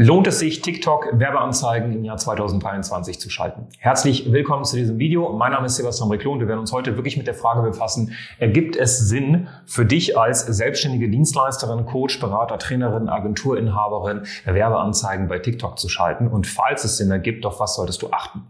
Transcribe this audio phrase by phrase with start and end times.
[0.00, 3.66] Lohnt es sich, TikTok-Werbeanzeigen im Jahr 2023 zu schalten?
[3.80, 5.32] Herzlich willkommen zu diesem Video.
[5.32, 8.12] Mein Name ist Sebastian Reclo und wir werden uns heute wirklich mit der Frage befassen,
[8.38, 15.80] ergibt es Sinn für dich als selbstständige Dienstleisterin, Coach, Berater, Trainerin, Agenturinhaberin, Werbeanzeigen bei TikTok
[15.80, 16.28] zu schalten?
[16.28, 18.46] Und falls es Sinn ergibt, auf was solltest du achten?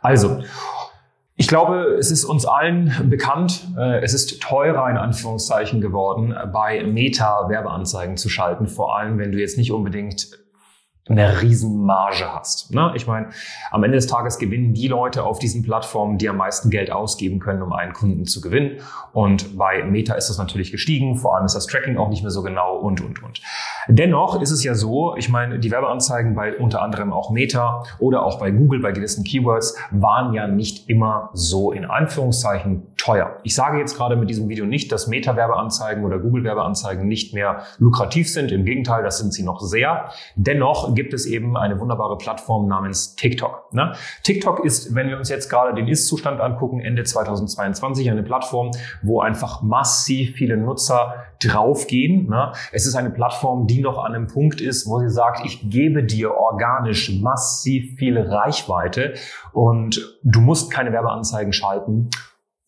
[0.00, 0.44] Also,
[1.34, 6.82] ich glaube, es ist uns allen bekannt, äh, es ist teurer in Anführungszeichen geworden, bei
[6.84, 10.45] Meta Werbeanzeigen zu schalten, vor allem wenn du jetzt nicht unbedingt
[11.08, 12.74] eine Riesenmarge hast.
[12.74, 12.92] Ne?
[12.96, 13.28] Ich meine,
[13.70, 17.38] am Ende des Tages gewinnen die Leute auf diesen Plattformen, die am meisten Geld ausgeben
[17.38, 18.80] können, um einen Kunden zu gewinnen.
[19.12, 21.16] Und bei Meta ist das natürlich gestiegen.
[21.16, 23.40] Vor allem ist das Tracking auch nicht mehr so genau und, und, und.
[23.88, 28.24] Dennoch ist es ja so, ich meine, die Werbeanzeigen bei unter anderem auch Meta oder
[28.24, 33.36] auch bei Google bei gewissen Keywords waren ja nicht immer so in Anführungszeichen teuer.
[33.44, 38.28] Ich sage jetzt gerade mit diesem Video nicht, dass Meta-Werbeanzeigen oder Google-Werbeanzeigen nicht mehr lukrativ
[38.28, 38.50] sind.
[38.50, 40.10] Im Gegenteil, das sind sie noch sehr.
[40.34, 43.72] Dennoch gibt es eben eine wunderbare Plattform namens TikTok.
[43.72, 43.92] Ne?
[44.24, 49.20] TikTok ist, wenn wir uns jetzt gerade den Ist-Zustand angucken, Ende 2022 eine Plattform, wo
[49.20, 52.28] einfach massiv viele Nutzer draufgehen.
[52.28, 52.50] Ne?
[52.72, 56.02] Es ist eine Plattform, die noch an einem Punkt ist, wo sie sagt, ich gebe
[56.02, 59.14] dir organisch massiv viel Reichweite
[59.52, 62.10] und du musst keine Werbeanzeigen schalten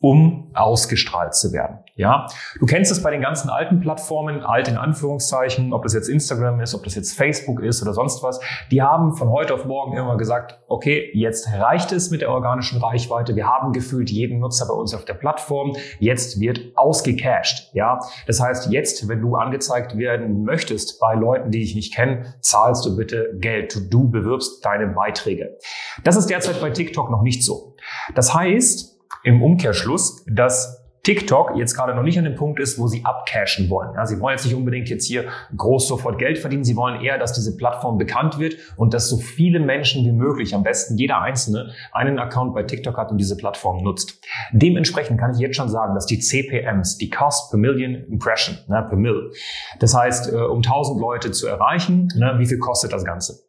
[0.01, 1.79] um ausgestrahlt zu werden.
[1.97, 2.27] Ja,
[2.61, 6.61] du kennst es bei den ganzen alten Plattformen, alt in Anführungszeichen, ob das jetzt Instagram
[6.61, 8.39] ist, ob das jetzt Facebook ist oder sonst was.
[8.71, 12.81] Die haben von heute auf morgen immer gesagt, okay, jetzt reicht es mit der organischen
[12.81, 13.35] Reichweite.
[13.35, 15.75] Wir haben gefühlt jeden Nutzer bei uns auf der Plattform.
[15.99, 17.71] Jetzt wird ausgecached.
[17.73, 22.33] Ja, das heißt, jetzt, wenn du angezeigt werden möchtest bei Leuten, die dich nicht kennen,
[22.41, 23.93] zahlst du bitte Geld.
[23.93, 25.59] Du bewirbst deine Beiträge.
[26.05, 27.75] Das ist derzeit bei TikTok noch nicht so.
[28.15, 32.87] Das heißt, im Umkehrschluss, dass TikTok jetzt gerade noch nicht an dem Punkt ist, wo
[32.87, 33.95] sie abcashen wollen.
[33.95, 35.25] Ja, sie wollen jetzt nicht unbedingt jetzt hier
[35.57, 36.65] groß sofort Geld verdienen.
[36.65, 40.55] Sie wollen eher, dass diese Plattform bekannt wird und dass so viele Menschen wie möglich,
[40.55, 44.21] am besten jeder Einzelne, einen Account bei TikTok hat und diese Plattform nutzt.
[44.53, 48.85] Dementsprechend kann ich jetzt schon sagen, dass die CPMs, die Cost per Million Impression, ne,
[48.87, 49.33] per Mill,
[49.79, 53.48] das heißt, äh, um 1000 Leute zu erreichen, ne, wie viel kostet das Ganze?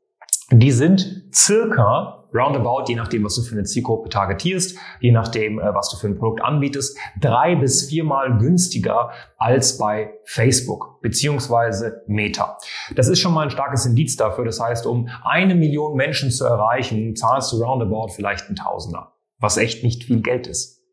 [0.52, 5.74] Die sind circa roundabout, je nachdem, was du für eine Zielgruppe targetierst, je nachdem, äh,
[5.74, 12.58] was du für ein Produkt anbietest, drei bis viermal günstiger als bei Facebook beziehungsweise Meta.
[12.96, 14.46] Das ist schon mal ein starkes Indiz dafür.
[14.46, 19.58] Das heißt, um eine Million Menschen zu erreichen, zahlst du roundabout vielleicht ein Tausender, was
[19.58, 20.84] echt nicht viel Geld ist.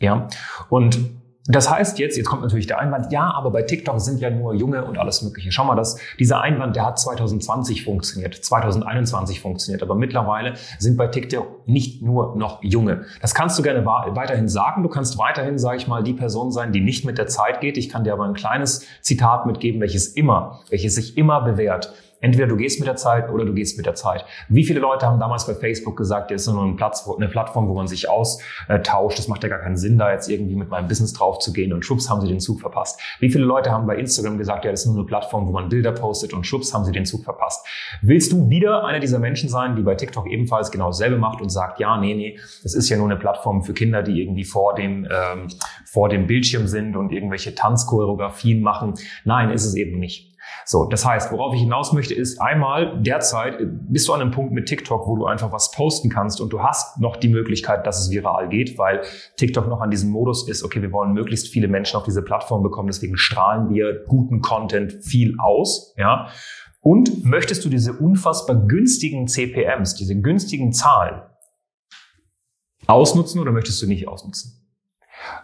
[0.00, 0.28] Ja,
[0.70, 1.19] und
[1.54, 4.54] das heißt jetzt, jetzt kommt natürlich der Einwand, ja, aber bei TikTok sind ja nur
[4.54, 5.52] Junge und alles Mögliche.
[5.52, 11.06] Schau mal, das, dieser Einwand, der hat 2020 funktioniert, 2021 funktioniert, aber mittlerweile sind bei
[11.06, 13.04] TikTok nicht nur noch Junge.
[13.20, 14.82] Das kannst du gerne weiterhin sagen.
[14.82, 17.76] Du kannst weiterhin, sage ich mal, die Person sein, die nicht mit der Zeit geht.
[17.76, 21.92] Ich kann dir aber ein kleines Zitat mitgeben, welches immer, welches sich immer bewährt.
[22.20, 24.24] Entweder du gehst mit der Zeit oder du gehst mit der Zeit.
[24.48, 27.68] Wie viele Leute haben damals bei Facebook gesagt, das ist nur ein Platz, eine Plattform,
[27.68, 29.18] wo man sich austauscht.
[29.18, 31.72] Das macht ja gar keinen Sinn, da jetzt irgendwie mit meinem Business drauf zu gehen
[31.72, 33.00] und schubs haben sie den Zug verpasst.
[33.20, 35.68] Wie viele Leute haben bei Instagram gesagt, ja, das ist nur eine Plattform, wo man
[35.68, 37.66] Bilder postet und schubs haben sie den Zug verpasst.
[38.02, 41.48] Willst du wieder einer dieser Menschen sein, die bei TikTok ebenfalls genau dasselbe macht und
[41.48, 44.74] sagt, ja, nee, nee, das ist ja nur eine Plattform für Kinder, die irgendwie vor
[44.74, 45.48] dem, ähm,
[45.86, 48.94] vor dem Bildschirm sind und irgendwelche Tanzchoreografien machen.
[49.24, 50.29] Nein, ist es eben nicht.
[50.64, 54.52] So, das heißt, worauf ich hinaus möchte, ist einmal derzeit bist du an einem Punkt
[54.52, 58.00] mit TikTok, wo du einfach was posten kannst und du hast noch die Möglichkeit, dass
[58.00, 59.02] es viral geht, weil
[59.36, 62.62] TikTok noch an diesem Modus ist, okay, wir wollen möglichst viele Menschen auf diese Plattform
[62.62, 66.28] bekommen, deswegen strahlen wir guten Content viel aus, ja.
[66.82, 71.22] Und möchtest du diese unfassbar günstigen CPMs, diese günstigen Zahlen
[72.86, 74.60] ausnutzen oder möchtest du nicht ausnutzen?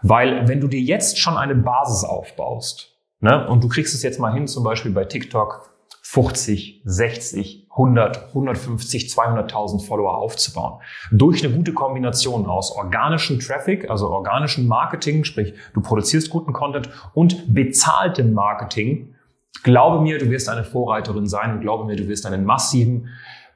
[0.03, 3.47] Weil wenn du dir jetzt schon eine Basis aufbaust, Ne?
[3.49, 5.71] Und du kriegst es jetzt mal hin, zum Beispiel bei TikTok
[6.03, 10.81] 50, 60, 100, 150, 200.000 Follower aufzubauen.
[11.11, 16.89] Durch eine gute Kombination aus organischem Traffic, also organischem Marketing, sprich du produzierst guten Content
[17.13, 19.15] und bezahltem Marketing.
[19.63, 23.09] Glaube mir, du wirst eine Vorreiterin sein und glaube mir, du wirst einen massiven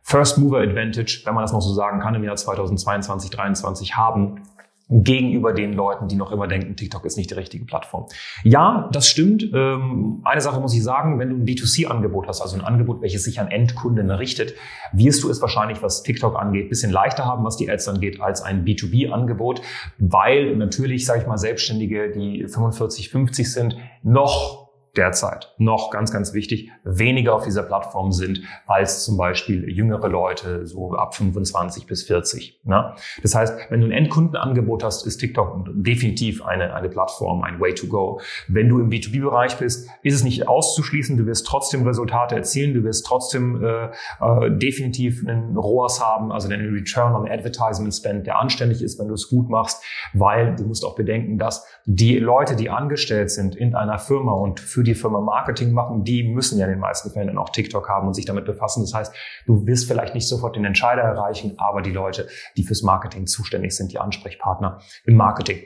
[0.03, 4.43] First Mover Advantage, wenn man das noch so sagen kann, im Jahr 2022, 2023 haben
[4.91, 8.07] gegenüber den Leuten, die noch immer denken, TikTok ist nicht die richtige Plattform.
[8.43, 9.49] Ja, das stimmt.
[9.55, 13.25] Ähm, eine Sache muss ich sagen, wenn du ein B2C-Angebot hast, also ein Angebot, welches
[13.25, 14.55] sich an Endkunden richtet,
[14.93, 18.43] wirst du es wahrscheinlich, was TikTok angeht, bisschen leichter haben, was die Ads angeht, als
[18.43, 19.63] ein B2B-Angebot,
[19.99, 26.33] weil natürlich, sage ich mal, Selbstständige, die 45, 50 sind, noch derzeit noch ganz, ganz
[26.35, 32.05] wichtig, weniger auf dieser Plattform sind als zum Beispiel jüngere Leute, so ab 25 bis
[32.05, 32.61] 40.
[32.65, 32.95] Ne?
[33.23, 37.75] Das heißt, wenn du ein Endkundenangebot hast, ist TikTok definitiv eine, eine Plattform, ein Way
[37.75, 38.21] to go.
[38.49, 42.85] Wenn du im B2B-Bereich bist, ist es nicht auszuschließen, du wirst trotzdem Resultate erzielen, du
[42.85, 43.85] wirst trotzdem äh,
[44.21, 49.09] äh, definitiv einen ROAS haben, also einen Return on Advertisement Spend, der anständig ist, wenn
[49.09, 49.83] du es gut machst,
[50.15, 54.61] weil du musst auch bedenken, dass die Leute, die angestellt sind in einer Firma und
[54.61, 57.51] für für die Firma Marketing machen, die müssen ja in den meisten Fällen dann auch
[57.51, 58.81] TikTok haben und sich damit befassen.
[58.83, 62.83] Das heißt, du wirst vielleicht nicht sofort den Entscheider erreichen, aber die Leute, die fürs
[62.83, 65.59] Marketing zuständig sind, die Ansprechpartner im Marketing.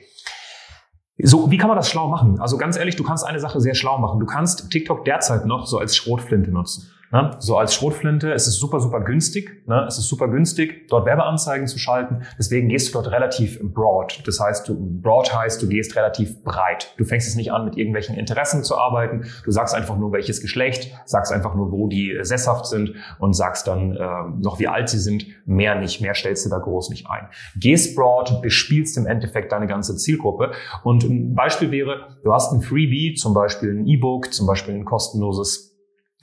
[1.23, 2.41] So, wie kann man das schlau machen?
[2.41, 4.19] Also ganz ehrlich, du kannst eine Sache sehr schlau machen.
[4.19, 6.91] Du kannst TikTok derzeit noch so als Schrotflinte nutzen.
[7.15, 7.37] Ne?
[7.39, 9.63] So als Schrotflinte, es ist super, super günstig.
[9.69, 9.85] Ne?
[9.87, 12.23] Es ist super günstig, dort Werbeanzeigen zu schalten.
[12.41, 14.21] Deswegen gehst du dort relativ broad.
[14.27, 16.93] Das heißt, du, broad heißt, du gehst relativ breit.
[16.97, 19.27] Du fängst jetzt nicht an, mit irgendwelchen Interessen zu arbeiten.
[19.45, 23.69] Du sagst einfach nur, welches Geschlecht, sagst einfach nur, wo die sesshaft sind und sagst
[23.69, 24.09] dann äh,
[24.41, 25.25] noch, wie alt sie sind.
[25.47, 27.29] Mehr nicht, mehr stellst du da groß nicht ein.
[27.55, 30.51] Gehst broad, bespielst im Endeffekt deine ganze Zielgruppe.
[30.83, 34.85] Und ein Beispiel wäre, du hast ein Freebie, zum Beispiel ein E-Book, zum Beispiel ein
[34.85, 35.74] kostenloses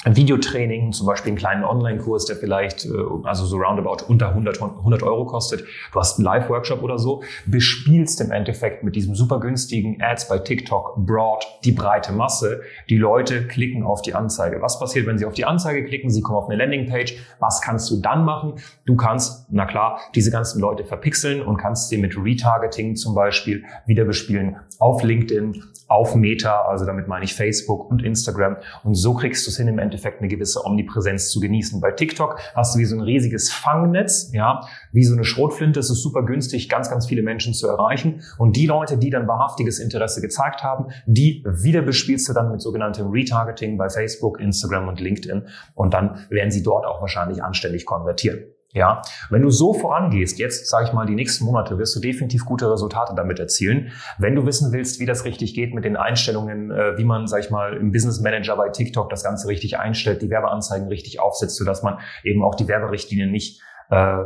[0.03, 2.89] Videotraining, zum Beispiel einen kleinen Online-Kurs, der vielleicht, äh,
[3.23, 5.63] also so roundabout unter 100, 100 Euro kostet.
[5.93, 10.39] Du hast einen Live-Workshop oder so, bespielst im Endeffekt mit diesem super günstigen Ads bei
[10.39, 12.61] TikTok broad die breite Masse.
[12.89, 14.61] Die Leute klicken auf die Anzeige.
[14.61, 16.09] Was passiert, wenn sie auf die Anzeige klicken?
[16.09, 17.17] Sie kommen auf eine Landingpage.
[17.39, 18.55] Was kannst du dann machen?
[18.85, 23.63] Du kannst, na klar, diese ganzen Leute verpixeln und kannst sie mit Retargeting zum Beispiel
[23.85, 28.57] wieder bespielen auf LinkedIn, auf Meta, also damit meine ich Facebook und Instagram.
[28.83, 31.81] Und so kriegst du es hin, im Endeffekt eine gewisse Omnipräsenz zu genießen.
[31.81, 34.61] Bei TikTok hast du wie so ein riesiges Fangnetz, ja,
[34.91, 35.79] wie so eine Schrotflinte.
[35.79, 38.21] Es ist super günstig, ganz, ganz viele Menschen zu erreichen.
[38.37, 42.61] Und die Leute, die dann wahrhaftiges Interesse gezeigt haben, die wieder bespielst du dann mit
[42.61, 45.47] sogenanntem Retargeting bei Facebook, Instagram und LinkedIn.
[45.73, 48.43] Und dann werden sie dort auch wahrscheinlich anständig konvertieren.
[48.73, 52.45] Ja, wenn du so vorangehst, jetzt sage ich mal die nächsten Monate, wirst du definitiv
[52.45, 53.91] gute Resultate damit erzielen.
[54.17, 57.43] Wenn du wissen willst, wie das richtig geht mit den Einstellungen, äh, wie man, sage
[57.43, 61.57] ich mal, im Business Manager bei TikTok das Ganze richtig einstellt, die Werbeanzeigen richtig aufsetzt,
[61.57, 64.23] sodass man eben auch die Werberichtlinien nicht äh,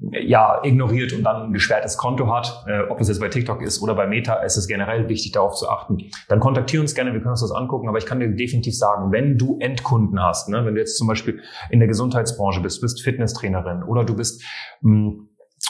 [0.00, 3.82] ja, ignoriert und dann ein gesperrtes Konto hat, äh, ob das jetzt bei TikTok ist
[3.82, 5.98] oder bei Meta, ist es generell wichtig, darauf zu achten.
[6.28, 9.12] Dann kontaktiere uns gerne, wir können uns das angucken, aber ich kann dir definitiv sagen,
[9.12, 11.40] wenn du Endkunden hast, ne, wenn du jetzt zum Beispiel
[11.70, 14.42] in der Gesundheitsbranche bist, bist Fitnesstrainerin oder du bist
[14.82, 15.27] mh, hm,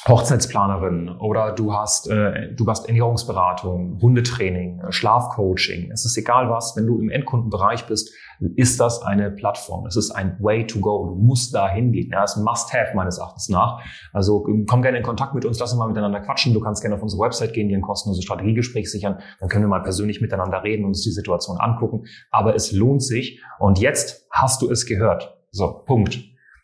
[0.08, 5.90] Hochzeitsplanerin oder du hast, äh, du hast Ernährungsberatung, Hundetraining, Schlafcoaching.
[5.92, 8.14] Es ist egal was, wenn du im Endkundenbereich bist,
[8.56, 9.86] ist das eine Plattform.
[9.86, 11.08] Es ist ein Way to go.
[11.08, 12.10] Du musst da hingehen.
[12.10, 13.82] Ja, es ist ein Must-Have meines Erachtens nach.
[14.12, 16.54] Also komm gerne in Kontakt mit uns, lass uns mal miteinander quatschen.
[16.54, 19.18] Du kannst gerne auf unsere Website gehen, dir ein kostenloses Strategiegespräch sichern.
[19.40, 22.04] Dann können wir mal persönlich miteinander reden und uns die Situation angucken.
[22.30, 23.42] Aber es lohnt sich.
[23.58, 25.36] Und jetzt hast du es gehört.
[25.50, 26.20] So, Punkt.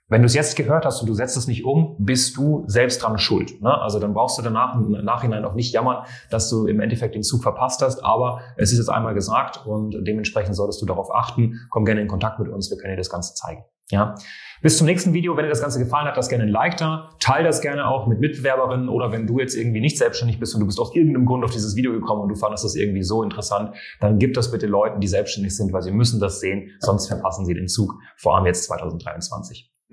[0.08, 3.02] Wenn du es jetzt gehört hast und du setzt es nicht um, bist du selbst
[3.02, 3.62] dran schuld.
[3.62, 3.80] Ne?
[3.80, 7.22] Also dann brauchst du danach im Nachhinein auch nicht jammern, dass du im Endeffekt den
[7.22, 8.04] Zug verpasst hast.
[8.04, 11.66] Aber es ist jetzt einmal gesagt und dementsprechend solltest du darauf achten.
[11.70, 13.64] Komm gerne in Kontakt mit uns, wir können dir das Ganze zeigen.
[13.90, 14.14] Ja.
[14.62, 15.36] Bis zum nächsten Video.
[15.36, 17.10] Wenn dir das Ganze gefallen hat, lass gerne ein Like da.
[17.20, 20.60] Teil das gerne auch mit Mitbewerberinnen oder wenn du jetzt irgendwie nicht selbstständig bist und
[20.60, 23.22] du bist aus irgendeinem Grund auf dieses Video gekommen und du fandest das irgendwie so
[23.22, 27.08] interessant, dann gib das bitte Leuten, die selbstständig sind, weil sie müssen das sehen, sonst
[27.08, 29.73] verpassen sie den Zug, vor allem jetzt 2023.